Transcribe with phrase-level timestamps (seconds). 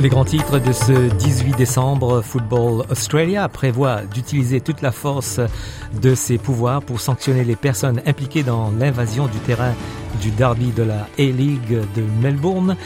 [0.00, 5.40] Les grands titres de ce 18 décembre, Football Australia prévoit d'utiliser toute la force
[6.00, 9.74] de ses pouvoirs pour sanctionner les personnes impliquées dans l'invasion du terrain
[10.22, 12.76] du derby de la A-League de Melbourne.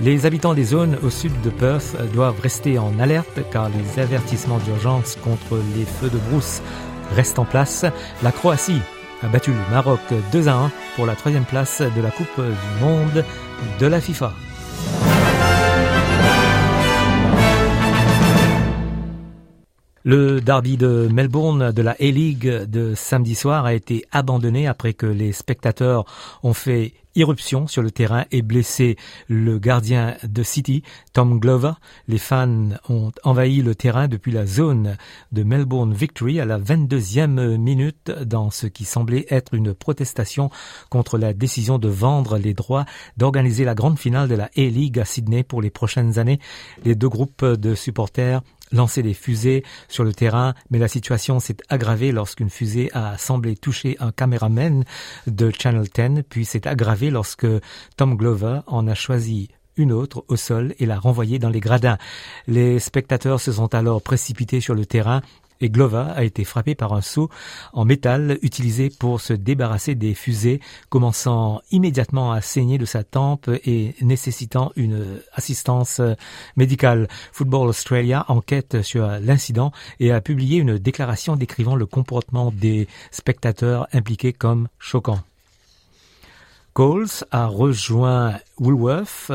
[0.00, 4.58] Les habitants des zones au sud de Perth doivent rester en alerte car les avertissements
[4.58, 6.62] d'urgence contre les feux de brousse
[7.14, 7.86] restent en place.
[8.24, 8.82] La Croatie
[9.22, 10.00] a battu le Maroc
[10.32, 13.24] 2 à 1 pour la troisième place de la Coupe du Monde
[13.78, 14.32] de la FIFA.
[20.06, 25.04] Le derby de Melbourne de la A-League de samedi soir a été abandonné après que
[25.04, 26.04] les spectateurs
[26.44, 31.72] ont fait irruption sur le terrain et blessé le gardien de City, Tom Glover.
[32.06, 34.96] Les fans ont envahi le terrain depuis la zone
[35.32, 40.50] de Melbourne Victory à la 22e minute dans ce qui semblait être une protestation
[40.88, 42.84] contre la décision de vendre les droits
[43.16, 46.38] d'organiser la grande finale de la A-League à Sydney pour les prochaines années.
[46.84, 51.56] Les deux groupes de supporters lancer des fusées sur le terrain, mais la situation s'est
[51.68, 54.84] aggravée lorsqu'une fusée a semblé toucher un caméraman
[55.26, 57.46] de Channel 10, puis s'est aggravée lorsque
[57.96, 61.98] Tom Glover en a choisi une autre au sol et l'a renvoyée dans les gradins.
[62.46, 65.20] Les spectateurs se sont alors précipités sur le terrain
[65.60, 67.30] et Glova a été frappé par un seau
[67.72, 73.48] en métal utilisé pour se débarrasser des fusées, commençant immédiatement à saigner de sa tempe
[73.64, 76.00] et nécessitant une assistance
[76.56, 77.08] médicale.
[77.32, 83.88] Football Australia enquête sur l'incident et a publié une déclaration décrivant le comportement des spectateurs
[83.92, 85.20] impliqués comme choquant.
[86.72, 89.32] Coles a rejoint Woolworth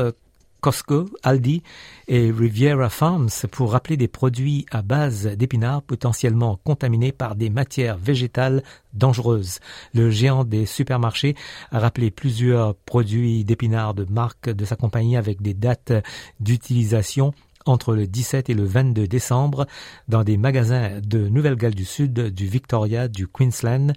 [0.62, 1.64] Costco, Aldi
[2.06, 7.98] et Riviera Farms pour rappeler des produits à base d'épinards potentiellement contaminés par des matières
[7.98, 8.62] végétales
[8.94, 9.58] dangereuses.
[9.92, 11.34] Le géant des supermarchés
[11.72, 15.92] a rappelé plusieurs produits d'épinards de marque de sa compagnie avec des dates
[16.38, 17.34] d'utilisation
[17.66, 19.66] entre le 17 et le 22 décembre
[20.08, 23.92] dans des magasins de Nouvelle-Galles du Sud, du Victoria, du Queensland,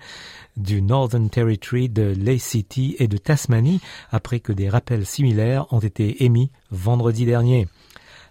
[0.57, 3.81] du Northern Territory, de City et de Tasmanie,
[4.11, 7.67] après que des rappels similaires ont été émis vendredi dernier.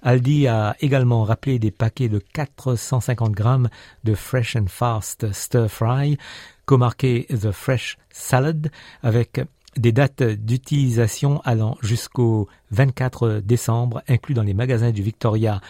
[0.03, 3.71] Aldi a également rappelé des paquets de 450 grammes
[4.05, 6.19] de Fresh and Fast Stir Fry,
[6.67, 8.71] comarqué The Fresh Salad,
[9.03, 9.41] avec
[9.77, 15.61] des dates d'utilisation allant jusqu'au 24 décembre, inclus dans les magasins du Victoria.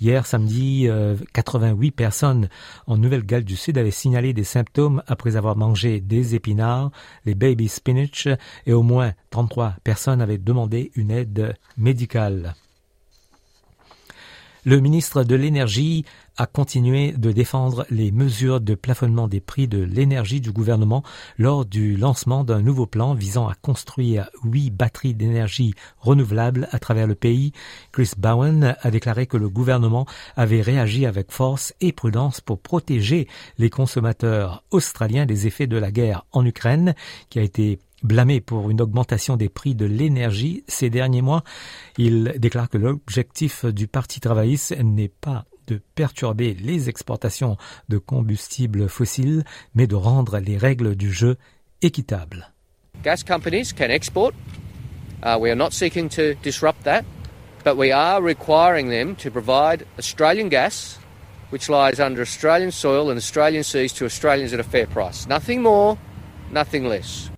[0.00, 0.88] Hier samedi,
[1.32, 2.48] 88 euh, personnes
[2.86, 6.92] en Nouvelle-Galles du Sud avaient signalé des symptômes après avoir mangé des épinards,
[7.24, 8.28] les baby spinach,
[8.66, 12.54] et au moins 33 personnes avaient demandé une aide médicale.
[14.64, 16.04] Le ministre de l'Énergie
[16.36, 21.02] a continué de défendre les mesures de plafonnement des prix de l'énergie du gouvernement
[21.36, 27.06] lors du lancement d'un nouveau plan visant à construire huit batteries d'énergie renouvelables à travers
[27.06, 27.52] le pays.
[27.92, 33.26] Chris Bowen a déclaré que le gouvernement avait réagi avec force et prudence pour protéger
[33.58, 36.94] les consommateurs australiens des effets de la guerre en Ukraine,
[37.30, 41.42] qui a été blâmé pour une augmentation des prix de l'énergie ces derniers mois.
[41.96, 47.56] Il déclare que l'objectif du Parti travailliste n'est pas de perturber les exportations
[47.88, 49.44] de combustibles fossiles,
[49.74, 51.36] mais de rendre les règles du jeu
[51.82, 52.52] équitables.
[53.04, 54.32] Gas companies can export.
[55.22, 57.04] Uh, we are not seeking to disrupt that,
[57.64, 60.98] but we are requiring them to provide Australian gas,
[61.50, 65.28] which lies under Australian soil and Australian seas to Australians at a fair price.
[65.28, 65.96] Nothing more,
[66.50, 67.30] nothing less.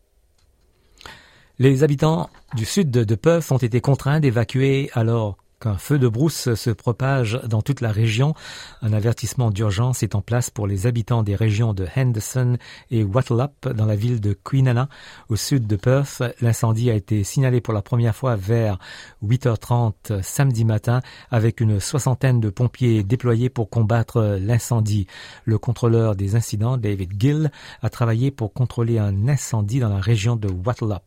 [1.60, 6.54] Les habitants du sud de Perth ont été contraints d'évacuer alors qu'un feu de brousse
[6.54, 8.32] se propage dans toute la région.
[8.81, 12.57] Un avertissement d'urgence est en place pour les habitants des régions de Henderson
[12.91, 14.89] et Wattleup dans la ville de Queenana
[15.28, 16.22] au sud de Perth.
[16.41, 18.78] L'incendie a été signalé pour la première fois vers
[19.22, 25.06] 8h30 samedi matin avec une soixantaine de pompiers déployés pour combattre l'incendie.
[25.45, 27.51] Le contrôleur des incidents, David Gill,
[27.83, 31.03] a travaillé pour contrôler un incendie dans la région de Wattleup.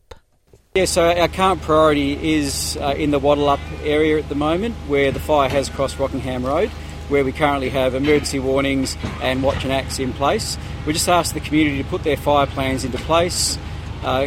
[0.76, 5.12] Yeah, so our current priority is uh, in the Wattle area at the moment, where
[5.12, 6.68] the fire has crossed Rockingham Road,
[7.08, 10.58] where we currently have emergency warnings and watch and acts in place.
[10.84, 13.56] We just ask the community to put their fire plans into place.
[14.02, 14.26] Uh,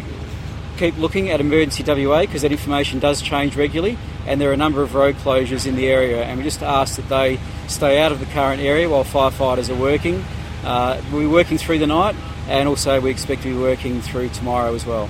[0.78, 4.58] keep looking at emergency WA because that information does change regularly, and there are a
[4.58, 8.14] number of road closures in the area, and we just ask that they stay out
[8.14, 10.24] of the current area while firefighters are working.
[10.64, 12.16] Uh, we'll be working through the night,
[12.48, 15.10] and also we expect to be working through tomorrow as well.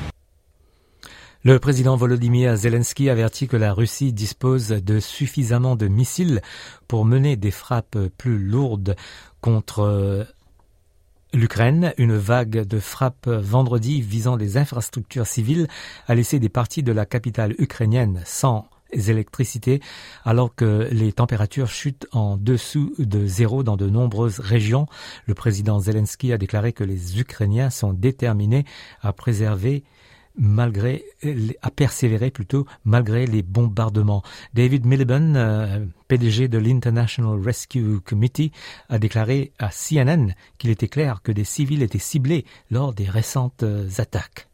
[1.47, 6.41] Le président Volodymyr Zelensky avertit que la Russie dispose de suffisamment de missiles
[6.89, 8.97] pour mener des frappes plus lourdes
[9.39, 10.27] contre
[11.33, 15.69] L'Ukraine, une vague de frappes vendredi visant les infrastructures civiles
[16.09, 19.79] a laissé des parties de la capitale ukrainienne sans électricité
[20.25, 24.85] alors que les températures chutent en dessous de zéro dans de nombreuses régions.
[25.27, 28.65] Le président Zelensky a déclaré que les Ukrainiens sont déterminés
[29.01, 29.85] à préserver
[30.37, 31.05] malgré
[31.61, 34.23] a persévéré plutôt malgré les bombardements.
[34.53, 38.51] David Miliband, euh, PDG de l'International Rescue Committee,
[38.89, 43.63] a déclaré à CNN qu'il était clair que des civils étaient ciblés lors des récentes
[43.63, 44.47] euh, attaques.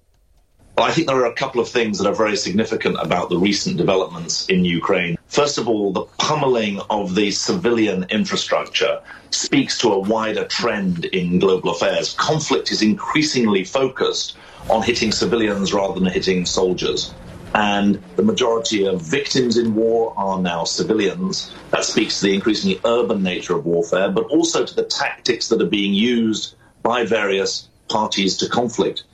[0.75, 3.77] I think there are a couple of things that are very significant about the recent
[3.77, 5.17] developments in Ukraine.
[5.27, 8.99] First of all, the pummeling of the civilian infrastructure
[9.29, 12.15] speaks to a wider trend in global affairs.
[12.17, 14.35] Conflict is increasingly focused
[14.69, 17.13] on hitting civilians rather than hitting soldiers.
[17.55, 21.53] And the majority of victims in war are now civilians.
[21.71, 25.61] That speaks to the increasingly urban nature of warfare, but also to the tactics that
[25.61, 29.05] are being used by various parties to conflict.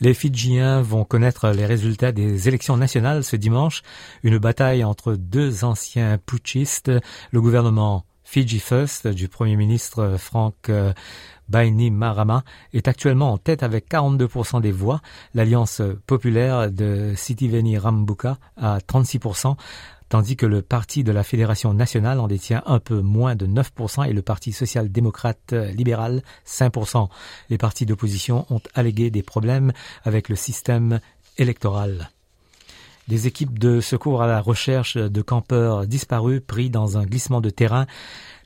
[0.00, 3.82] Les Fidjiens vont connaître les résultats des élections nationales ce dimanche.
[4.22, 6.92] Une bataille entre deux anciens putschistes,
[7.32, 10.92] le gouvernement Fiji First du Premier ministre Frank euh,
[11.48, 12.44] Baini Marama
[12.74, 15.00] est actuellement en tête avec 42% des voix.
[15.32, 19.56] L'Alliance populaire de Sitiveni Rambuka à 36%,
[20.10, 24.06] tandis que le parti de la Fédération nationale en détient un peu moins de 9%
[24.06, 27.08] et le Parti social-démocrate libéral 5%.
[27.48, 29.72] Les partis d'opposition ont allégué des problèmes
[30.04, 31.00] avec le système
[31.38, 32.10] électoral.
[33.08, 37.50] Des équipes de secours à la recherche de campeurs disparus pris dans un glissement de
[37.50, 37.86] terrain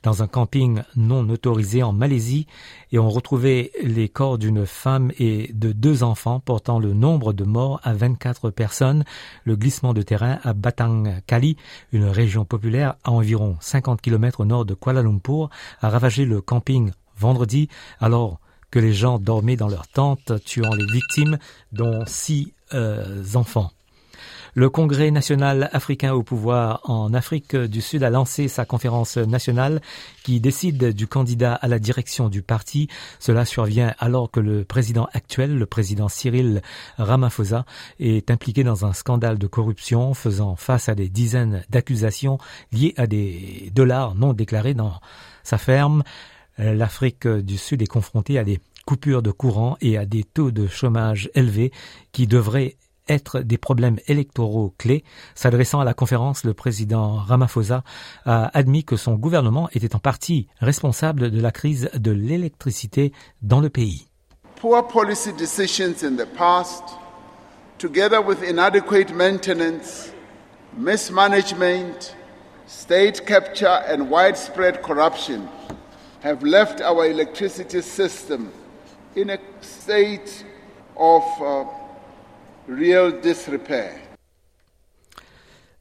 [0.03, 2.45] dans un camping non autorisé en Malaisie
[2.91, 7.45] et ont retrouvé les corps d'une femme et de deux enfants portant le nombre de
[7.45, 9.05] morts à 24 personnes.
[9.45, 11.57] Le glissement de terrain à Batang Kali,
[11.91, 15.49] une région populaire à environ 50 km au nord de Kuala Lumpur,
[15.81, 17.69] a ravagé le camping vendredi
[17.99, 18.39] alors
[18.71, 21.37] que les gens dormaient dans leurs tentes, tuant les victimes,
[21.71, 23.71] dont six euh, enfants.
[24.55, 29.81] Le Congrès national africain au pouvoir en Afrique du Sud a lancé sa conférence nationale
[30.23, 32.87] qui décide du candidat à la direction du parti.
[33.19, 36.61] Cela survient alors que le président actuel, le président Cyril
[36.99, 37.65] Ramaphosa,
[37.99, 42.37] est impliqué dans un scandale de corruption faisant face à des dizaines d'accusations
[42.71, 44.99] liées à des dollars non déclarés dans
[45.43, 46.03] sa ferme.
[46.59, 50.67] L'Afrique du Sud est confrontée à des coupures de courant et à des taux de
[50.67, 51.71] chômage élevés
[52.11, 52.75] qui devraient
[53.09, 55.03] être des problèmes électoraux clés.
[55.35, 57.83] S'adressant à la conférence, le président Ramaphosa
[58.25, 63.11] a admis que son gouvernement était en partie responsable de la crise de l'électricité
[63.41, 64.07] dans le pays.
[64.55, 66.83] Poor policy decisions in the past,
[67.77, 70.13] together with inadequate maintenance,
[70.77, 72.15] mismanagement,
[72.65, 75.49] state capture and widespread corruption
[76.21, 78.51] have left our electricity system
[79.15, 80.45] in a state
[80.95, 81.65] of uh,
[82.67, 83.99] real disrepair.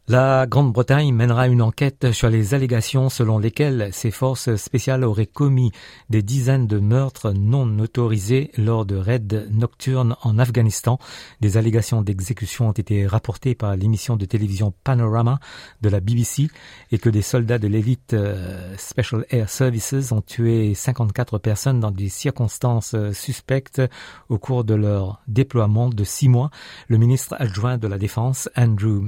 [0.08, 5.70] La Grande-Bretagne mènera une enquête sur les allégations selon lesquelles ses forces spéciales auraient commis
[6.10, 10.98] des dizaines de meurtres non autorisés lors de raids nocturnes en Afghanistan.
[11.40, 15.38] Des allégations d'exécution ont été rapportées par l'émission de télévision Panorama
[15.82, 16.48] de la BBC
[16.90, 21.92] et que des soldats de l'élite euh, Special Air Services ont tué 54 personnes dans
[21.92, 23.80] des circonstances suspectes
[24.28, 26.50] au cours de leur déploiement de six mois.
[26.88, 29.00] Le ministre adjoint de la Défense, Andrew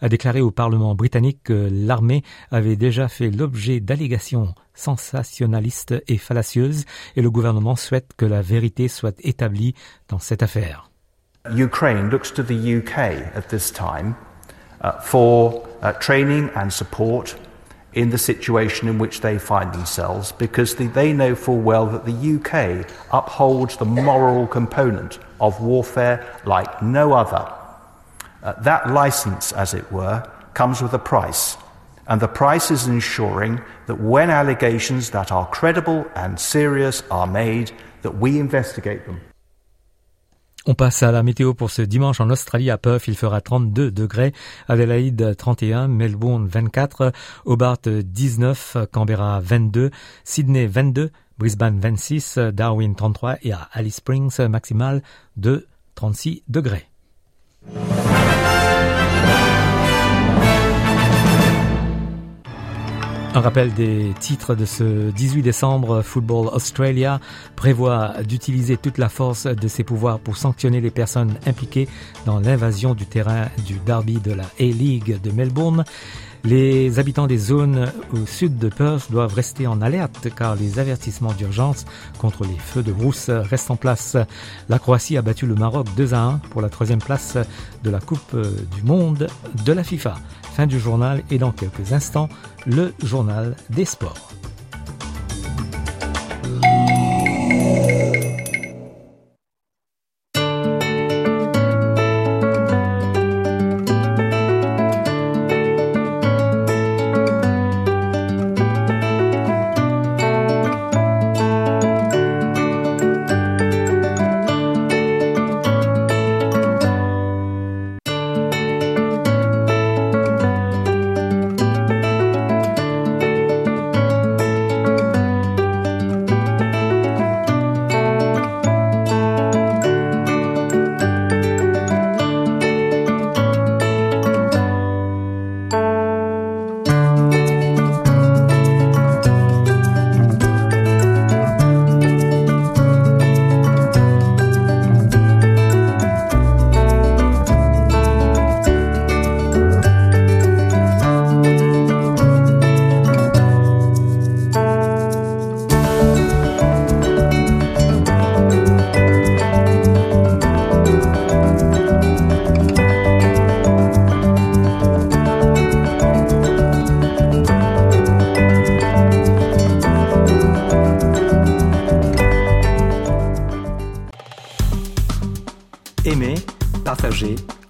[0.00, 6.84] A déclaré au Parlement britannique que l'armée avait déjà fait l'objet d'allégations sensationnalistes et fallacieuses
[7.16, 9.74] et le gouvernement souhaite que la vérité soit établie
[10.08, 10.90] dans cette affaire.
[11.54, 12.98] Ukraine looks to the UK
[13.34, 14.14] at this time
[14.82, 17.36] uh, for uh, training and support
[17.94, 22.12] in the situation in which they find themselves because they know full well that the
[22.12, 27.59] UK upholds the moral component of warfare like no other.
[28.42, 30.22] Uh, that license, as it were,
[30.54, 31.56] comes with a price.
[32.06, 37.70] And the price is ensuring that when allegations that are credible and serious are made,
[38.02, 39.20] that we investigate them.
[40.66, 42.70] On passe à la météo pour ce dimanche en Australie.
[42.70, 44.34] À Perth, il fera 32 degrés.
[44.68, 47.12] Adelaide 31, Melbourne 24,
[47.46, 49.90] Hobart 19, Canberra 22,
[50.24, 55.02] Sydney 22, Brisbane 26, Darwin 33 et à Alice Springs maximal
[55.36, 56.86] de 36 degrés.
[63.32, 67.20] Un rappel des titres de ce 18 décembre, Football Australia
[67.54, 71.88] prévoit d'utiliser toute la force de ses pouvoirs pour sanctionner les personnes impliquées
[72.26, 75.84] dans l'invasion du terrain du derby de la A-League de Melbourne.
[76.42, 81.32] Les habitants des zones au sud de Perth doivent rester en alerte car les avertissements
[81.32, 81.84] d'urgence
[82.18, 84.16] contre les feux de brousse restent en place.
[84.68, 87.38] La Croatie a battu le Maroc 2 à 1 pour la troisième place
[87.84, 88.36] de la Coupe
[88.74, 89.28] du Monde
[89.64, 90.16] de la FIFA.
[90.66, 92.28] Du journal et dans quelques instants,
[92.66, 94.30] le journal des sports.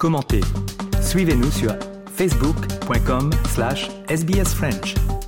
[0.01, 0.41] Commentez.
[1.03, 1.77] Suivez-nous sur
[2.17, 5.20] facebook.com slash sbsfrench.